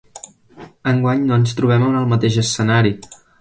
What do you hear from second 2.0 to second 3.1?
el mateix escenari.